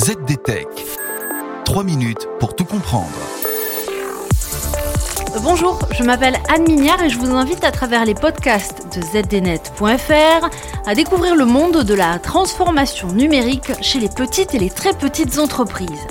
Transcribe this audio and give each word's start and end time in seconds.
ZDTech. 0.00 0.66
3 1.66 1.84
minutes 1.84 2.26
pour 2.38 2.56
tout 2.56 2.64
comprendre. 2.64 3.10
Bonjour, 5.42 5.78
je 5.92 6.02
m'appelle 6.02 6.38
Anne 6.48 6.62
Mignard 6.62 7.04
et 7.04 7.10
je 7.10 7.18
vous 7.18 7.34
invite 7.34 7.64
à 7.64 7.70
travers 7.70 8.06
les 8.06 8.14
podcasts 8.14 8.96
de 8.96 9.02
zdnet.fr 9.02 10.48
à 10.86 10.94
découvrir 10.94 11.36
le 11.36 11.44
monde 11.44 11.84
de 11.84 11.92
la 11.92 12.18
transformation 12.18 13.08
numérique 13.08 13.72
chez 13.82 14.00
les 14.00 14.08
petites 14.08 14.54
et 14.54 14.58
les 14.58 14.70
très 14.70 14.94
petites 14.94 15.38
entreprises. 15.38 16.06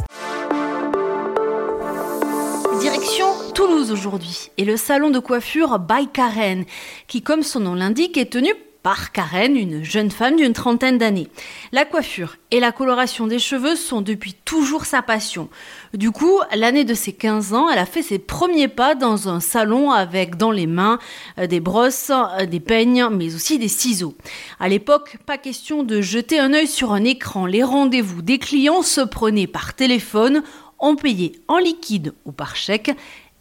Direction 2.79 3.25
Toulouse 3.55 3.91
aujourd'hui 3.91 4.51
et 4.59 4.65
le 4.65 4.77
salon 4.77 5.09
de 5.09 5.17
coiffure 5.17 5.79
by 5.79 6.07
Karen 6.13 6.63
qui 7.07 7.23
comme 7.23 7.41
son 7.41 7.61
nom 7.61 7.73
l'indique 7.73 8.19
est 8.19 8.31
tenu 8.31 8.53
par 8.83 9.11
Karen, 9.11 9.55
une 9.57 9.83
jeune 9.83 10.09
femme 10.09 10.37
d'une 10.37 10.53
trentaine 10.53 10.97
d'années. 10.97 11.27
La 11.71 11.85
coiffure 11.85 12.37
et 12.51 12.59
la 12.59 12.71
coloration 12.71 13.27
des 13.27 13.39
cheveux 13.39 13.75
sont 13.75 14.01
depuis 14.01 14.33
toujours 14.33 14.85
sa 14.85 15.01
passion. 15.01 15.49
Du 15.93 16.11
coup, 16.11 16.39
l'année 16.55 16.85
de 16.85 16.93
ses 16.93 17.13
15 17.13 17.53
ans, 17.53 17.69
elle 17.69 17.79
a 17.79 17.85
fait 17.85 18.01
ses 18.01 18.19
premiers 18.19 18.67
pas 18.69 18.95
dans 18.95 19.27
un 19.27 19.39
salon 19.39 19.91
avec 19.91 20.37
dans 20.37 20.51
les 20.51 20.67
mains 20.67 20.99
euh, 21.37 21.47
des 21.47 21.59
brosses, 21.59 22.11
euh, 22.11 22.45
des 22.45 22.59
peignes, 22.59 23.07
mais 23.11 23.35
aussi 23.35 23.59
des 23.59 23.67
ciseaux. 23.67 24.15
À 24.59 24.69
l'époque, 24.69 25.17
pas 25.25 25.37
question 25.37 25.83
de 25.83 25.99
jeter 25.99 26.39
un 26.39 26.53
œil 26.53 26.67
sur 26.67 26.93
un 26.93 27.03
écran. 27.03 27.45
Les 27.45 27.63
rendez-vous 27.63 28.21
des 28.21 28.39
clients 28.39 28.81
se 28.81 29.01
prenaient 29.01 29.47
par 29.47 29.73
téléphone, 29.73 30.43
on 30.79 30.95
payait 30.95 31.33
en 31.47 31.57
liquide 31.57 32.13
ou 32.25 32.31
par 32.31 32.55
chèque 32.55 32.91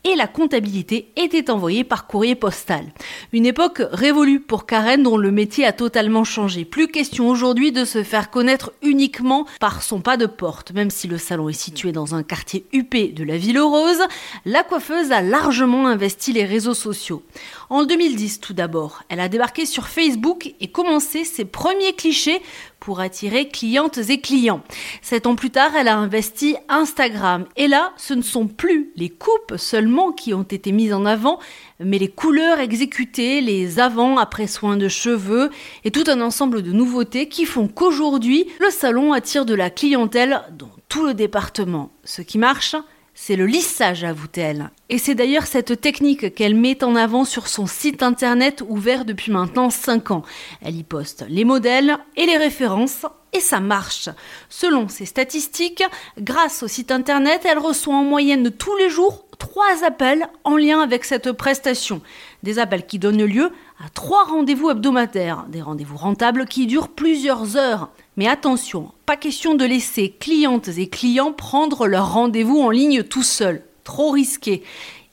et 0.05 0.15
la 0.15 0.27
comptabilité 0.27 1.11
était 1.16 1.51
envoyée 1.51 1.84
par 1.84 2.07
courrier 2.07 2.34
postal. 2.34 2.87
Une 3.33 3.47
époque 3.47 3.83
révolue 3.93 4.41
pour 4.41 4.65
Karen 4.65 5.02
dont 5.02 5.16
le 5.16 5.30
métier 5.30 5.65
a 5.65 5.73
totalement 5.73 6.24
changé. 6.24 6.65
Plus 6.65 6.88
question 6.88 7.29
aujourd'hui 7.29 7.73
de 7.73 7.84
se 7.84 8.02
faire 8.02 8.30
connaître 8.30 8.73
uniquement 8.83 9.47
par 9.61 9.83
son 9.83 10.01
pas 10.01 10.16
de 10.16 10.27
porte. 10.27 10.73
Même 10.73 10.91
si 10.91 11.09
le 11.09 11.19
salon 11.19 11.49
est 11.49 11.52
situé 11.52 11.93
dans 11.93 12.15
un 12.15 12.23
quartier 12.23 12.65
huppé 12.73 13.09
de 13.09 13.24
la 13.24 13.37
Ville 13.37 13.60
Rose, 13.60 14.02
la 14.45 14.63
coiffeuse 14.63 15.13
a 15.13 15.21
largement 15.21 15.87
investi 15.87 16.32
les 16.32 16.45
réseaux 16.45 16.74
sociaux. 16.74 17.23
En 17.71 17.85
2010 17.85 18.41
tout 18.41 18.54
d'abord, 18.54 19.02
elle 19.09 19.21
a 19.21 19.29
débarqué 19.29 19.66
sur 19.66 19.88
Facebook 19.88 20.54
et 20.60 20.69
commencé 20.69 21.24
ses 21.24 21.45
premiers 21.45 21.93
clichés 21.93 22.41
pour 22.80 23.01
attirer 23.01 23.48
clientes 23.48 23.98
et 24.09 24.21
clients. 24.21 24.62
Sept 25.02 25.26
ans 25.26 25.34
plus 25.34 25.51
tard, 25.51 25.73
elle 25.76 25.88
a 25.88 25.96
investi 25.96 26.57
Instagram. 26.68 27.46
Et 27.57 27.68
là, 27.68 27.93
ce 27.96 28.15
ne 28.15 28.23
sont 28.23 28.46
plus 28.46 28.93
les 28.96 29.09
coupes 29.09 29.57
seulement 29.57 30.12
qui 30.12 30.35
ont 30.35 30.43
été 30.43 30.73
mises 30.73 30.93
en 30.93 31.04
avant, 31.04 31.38
mais 31.80 31.98
les 31.98 32.09
couleurs 32.09 32.60
exécutées, 32.60 33.40
les 33.40 33.80
avant-après 33.80 34.46
soins 34.46 34.76
de 34.76 34.88
cheveux 34.88 35.51
et 35.85 35.90
tout 35.90 36.04
un 36.07 36.20
ensemble 36.20 36.62
de 36.62 36.73
nouveautés 36.73 37.29
qui 37.29 37.45
font 37.45 37.68
qu'aujourd'hui, 37.68 38.46
le 38.60 38.70
salon 38.70 39.13
attire 39.13 39.45
de 39.45 39.54
la 39.54 39.70
clientèle 39.70 40.42
dans 40.57 40.70
tout 40.88 41.04
le 41.04 41.15
département. 41.15 41.90
Ce 42.04 42.23
qui 42.23 42.38
marche, 42.38 42.74
c'est 43.21 43.35
le 43.35 43.47
lissage, 43.47 44.05
avoue-t-elle. 44.05 44.71
Et 44.88 44.97
c'est 44.97 45.16
d'ailleurs 45.16 45.47
cette 45.47 45.80
technique 45.80 46.37
qu'elle 46.37 46.55
met 46.55 46.85
en 46.85 46.95
avant 46.95 47.25
sur 47.25 47.49
son 47.49 47.66
site 47.66 48.05
internet 48.05 48.63
ouvert 48.66 49.05
depuis 49.05 49.33
maintenant 49.33 49.71
5 49.71 50.13
ans. 50.13 50.23
Elle 50.63 50.77
y 50.77 50.85
poste 50.85 51.27
les 51.29 51.45
modèles 51.45 51.97
et 52.16 52.27
les 52.27 52.37
références 52.37 53.05
et 53.39 53.41
ça 53.41 53.61
marche. 53.61 54.09
Selon 54.49 54.89
ses 54.89 55.07
statistiques, 55.07 55.85
grâce 56.19 56.65
au 56.65 56.69
site 56.69 56.91
internet, 56.91 57.43
elle 57.45 57.59
reçoit 57.59 57.95
en 57.95 58.03
moyenne 58.03 58.51
tous 58.51 58.77
les 58.77 58.91
jours 58.91 59.25
trois 59.39 59.85
appels 59.85 60.29
en 60.43 60.57
lien 60.57 60.81
avec 60.81 61.05
cette 61.05 61.31
prestation. 61.31 62.03
Des 62.43 62.59
appels 62.59 62.85
qui 62.85 62.99
donnent 62.99 63.25
lieu 63.25 63.53
à 63.85 63.89
trois 63.91 64.25
rendez-vous 64.25 64.71
hebdomadaires, 64.71 65.44
des 65.49 65.62
rendez-vous 65.62 65.97
rentables 65.97 66.47
qui 66.47 66.66
durent 66.66 66.89
plusieurs 66.89 67.56
heures. 67.56 67.91
Mais 68.16 68.27
attention, 68.27 68.91
pas 69.06 69.16
question 69.16 69.55
de 69.55 69.65
laisser 69.65 70.15
clientes 70.19 70.69
et 70.77 70.89
clients 70.89 71.33
prendre 71.33 71.87
leur 71.87 72.12
rendez-vous 72.12 72.59
en 72.59 72.71
ligne 72.71 73.05
tout 73.05 73.22
seuls. 73.22 73.62
Trop 73.84 74.11
risqué. 74.11 74.65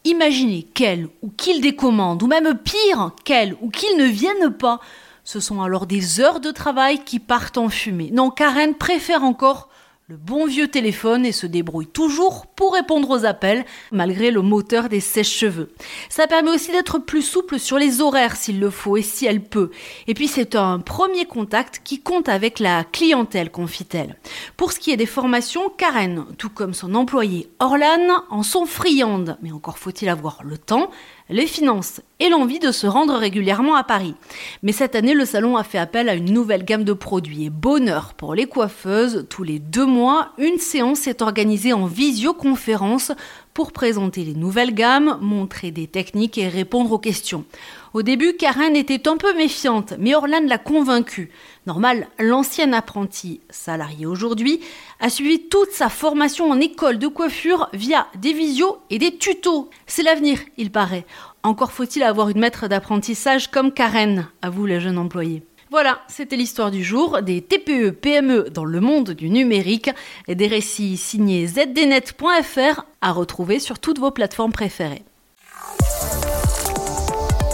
Imaginez 0.04 0.64
qu'elle 0.64 1.08
ou 1.22 1.30
qu'il 1.30 1.62
décommande, 1.62 2.24
ou 2.24 2.28
même 2.28 2.58
pire, 2.58 3.12
qu'elle 3.24 3.56
ou 3.62 3.70
qu'il 3.70 3.98
ne 3.98 4.06
vienne 4.06 4.52
pas. 4.52 4.80
Ce 5.26 5.40
sont 5.40 5.64
alors 5.64 5.88
des 5.88 6.22
heures 6.22 6.40
de 6.40 6.52
travail 6.52 7.04
qui 7.04 7.20
partent 7.20 7.58
en 7.58 7.68
fumée. 7.68 8.12
Non, 8.14 8.30
Karen 8.30 8.76
préfère 8.76 9.24
encore 9.24 9.70
le 10.08 10.18
bon 10.18 10.46
vieux 10.46 10.68
téléphone 10.68 11.26
et 11.26 11.32
se 11.32 11.48
débrouille 11.48 11.88
toujours 11.88 12.46
pour 12.46 12.76
répondre 12.76 13.10
aux 13.10 13.26
appels 13.26 13.66
malgré 13.92 14.30
le 14.30 14.44
moteur 14.44 14.88
des 14.88 15.00
sèches-cheveux. 15.00 15.74
Ça 16.10 16.28
permet 16.28 16.52
aussi 16.52 16.72
d'être 16.72 17.00
plus 17.00 17.24
souple 17.24 17.58
sur 17.58 17.80
les 17.80 18.02
horaires 18.02 18.36
s'il 18.36 18.60
le 18.60 18.70
faut 18.70 18.98
et 18.98 19.02
si 19.02 19.26
elle 19.26 19.42
peut. 19.42 19.72
Et 20.06 20.14
puis 20.14 20.28
c'est 20.28 20.54
un 20.54 20.78
premier 20.78 21.26
contact 21.26 21.82
qui 21.84 22.02
compte 22.02 22.30
avec 22.30 22.60
la 22.60 22.84
clientèle, 22.84 23.50
confie-t-elle. 23.50 24.16
Pour 24.58 24.74
ce 24.74 24.80
qui 24.80 24.92
est 24.92 24.98
des 24.98 25.08
formations, 25.08 25.72
Karen, 25.76 26.26
tout 26.38 26.52
comme 26.52 26.76
son 26.76 26.94
employé 26.94 27.50
Orlan, 27.58 28.24
en 28.30 28.44
sont 28.44 28.68
friandes, 28.68 29.40
mais 29.42 29.52
encore 29.52 29.80
faut-il 29.80 30.08
avoir 30.08 30.44
le 30.44 30.60
temps, 30.60 30.92
les 31.30 31.48
finances 31.48 32.02
et 32.20 32.30
l'envie 32.30 32.60
de 32.60 32.72
se 32.72 32.88
rendre 32.88 33.16
régulièrement 33.16 33.76
à 33.76 33.84
Paris. 33.84 34.16
Mais 34.64 34.72
cette 34.72 34.96
année, 34.96 35.14
le 35.14 35.26
salon 35.26 35.58
a 35.58 35.64
fait 35.64 35.78
appel 35.78 36.08
à 36.08 36.14
une 36.14 36.32
nouvelle 36.32 36.64
gamme 36.64 36.84
de 36.84 36.94
produits 36.94 37.46
et 37.46 37.50
bonheur 37.50 38.14
pour 38.14 38.36
les 38.36 38.46
coiffeuses. 38.46 39.26
Tous 39.30 39.44
les 39.44 39.60
deux 39.60 39.86
mois, 39.86 40.32
une 40.38 40.58
séance 40.58 41.08
est 41.08 41.22
organisée 41.22 41.74
en 41.74 41.86
visioconférence 41.86 43.12
pour 43.56 43.72
présenter 43.72 44.26
les 44.26 44.34
nouvelles 44.34 44.76
gammes, 44.76 45.18
montrer 45.22 45.72
des 45.72 45.88
techniques 45.88 46.38
et 46.38 46.50
répondre 46.50 46.92
aux 46.92 47.00
questions. 47.00 47.46
Au 47.94 48.02
début, 48.02 48.36
Karen 48.36 48.76
était 48.76 49.08
un 49.08 49.16
peu 49.16 49.34
méfiante, 49.34 49.94
mais 49.98 50.14
Orlane 50.14 50.48
l'a 50.48 50.58
convaincue. 50.58 51.32
Normal, 51.66 52.10
l'ancienne 52.20 52.74
apprentie, 52.74 53.40
salariée 53.50 54.06
aujourd'hui, 54.06 54.60
a 55.00 55.10
suivi 55.10 55.48
toute 55.48 55.72
sa 55.72 55.88
formation 55.88 56.52
en 56.52 56.60
école 56.60 57.00
de 57.00 57.08
coiffure 57.08 57.70
via 57.72 58.08
des 58.20 58.34
visios 58.34 58.78
et 58.90 59.00
des 59.00 59.18
tutos. 59.18 59.70
C'est 59.88 60.04
l'avenir, 60.04 60.38
il 60.58 60.70
paraît. 60.70 61.06
Encore 61.42 61.72
faut-il 61.72 62.04
avoir 62.04 62.28
une 62.28 62.40
maître 62.40 62.68
d'apprentissage 62.68 63.50
comme 63.50 63.72
Karen, 63.72 64.28
avoue 64.42 64.66
le 64.66 64.82
jeune 64.82 64.98
employé. 64.98 65.44
Voilà, 65.72 66.02
c'était 66.08 66.36
l'histoire 66.36 66.72
du 66.72 66.84
jour 66.84 67.22
des 67.22 67.42
TPE, 67.42 67.92
PME 67.92 68.50
dans 68.52 68.66
le 68.66 68.80
monde 68.80 69.12
du 69.12 69.30
numérique 69.30 69.90
et 70.28 70.36
des 70.36 70.48
récits 70.48 70.96
signés 70.96 71.48
zdnet.fr 71.48 72.86
à 73.02 73.12
retrouver 73.12 73.60
sur 73.60 73.80
toutes 73.80 74.00
vos 74.00 74.12
plateformes 74.12 74.52
préférées. 74.52 75.04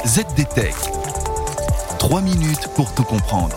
ZDTech. 0.05 0.75
3 1.99 2.21
minutes 2.21 2.67
pour 2.75 2.93
tout 2.93 3.03
comprendre. 3.03 3.55